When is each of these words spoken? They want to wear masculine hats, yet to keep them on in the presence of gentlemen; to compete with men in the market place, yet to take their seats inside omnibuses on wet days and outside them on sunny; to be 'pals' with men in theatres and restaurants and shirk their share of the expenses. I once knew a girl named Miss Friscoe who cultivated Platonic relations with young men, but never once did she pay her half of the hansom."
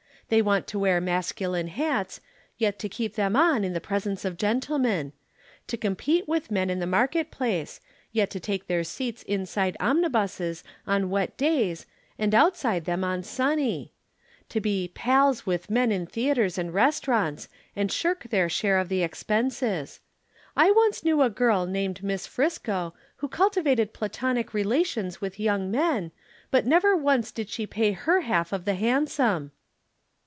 They 0.29 0.41
want 0.41 0.65
to 0.67 0.79
wear 0.79 1.01
masculine 1.01 1.67
hats, 1.67 2.21
yet 2.57 2.79
to 2.79 2.87
keep 2.87 3.15
them 3.15 3.35
on 3.35 3.65
in 3.65 3.73
the 3.73 3.81
presence 3.81 4.23
of 4.23 4.37
gentlemen; 4.37 5.11
to 5.67 5.75
compete 5.75 6.25
with 6.25 6.49
men 6.49 6.69
in 6.69 6.79
the 6.79 6.87
market 6.87 7.31
place, 7.31 7.81
yet 8.13 8.29
to 8.29 8.39
take 8.39 8.67
their 8.67 8.85
seats 8.85 9.23
inside 9.23 9.75
omnibuses 9.81 10.63
on 10.87 11.09
wet 11.09 11.35
days 11.35 11.85
and 12.17 12.33
outside 12.33 12.85
them 12.85 13.03
on 13.03 13.23
sunny; 13.23 13.91
to 14.47 14.61
be 14.61 14.87
'pals' 14.95 15.45
with 15.45 15.69
men 15.69 15.91
in 15.91 16.05
theatres 16.05 16.57
and 16.57 16.73
restaurants 16.73 17.49
and 17.75 17.91
shirk 17.91 18.23
their 18.29 18.47
share 18.47 18.77
of 18.77 18.87
the 18.87 19.03
expenses. 19.03 19.99
I 20.55 20.71
once 20.71 21.03
knew 21.03 21.21
a 21.23 21.29
girl 21.29 21.65
named 21.65 22.03
Miss 22.03 22.25
Friscoe 22.25 22.93
who 23.17 23.27
cultivated 23.27 23.91
Platonic 23.91 24.53
relations 24.53 25.19
with 25.19 25.41
young 25.41 25.69
men, 25.69 26.13
but 26.51 26.65
never 26.65 26.95
once 26.95 27.33
did 27.33 27.49
she 27.49 27.67
pay 27.67 27.91
her 27.91 28.21
half 28.21 28.53
of 28.53 28.63
the 28.63 28.75
hansom." 28.75 29.51